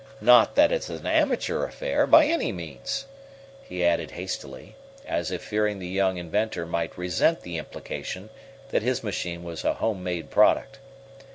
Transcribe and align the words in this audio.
Not 0.19 0.55
that 0.55 0.71
it's 0.71 0.89
an 0.89 1.05
amateur 1.05 1.63
affair, 1.63 2.07
by 2.07 2.25
any 2.25 2.51
means!" 2.51 3.05
he 3.61 3.85
added 3.85 4.09
hastily, 4.09 4.75
as 5.05 5.29
if 5.29 5.43
fearing 5.43 5.77
the 5.77 5.87
young 5.87 6.17
inventor 6.17 6.65
might 6.65 6.97
resent 6.97 7.41
the 7.43 7.59
implication 7.59 8.31
that 8.69 8.81
his 8.81 9.03
machine 9.03 9.43
was 9.43 9.63
a 9.63 9.75
home 9.75 10.01
made 10.01 10.31
product. 10.31 10.79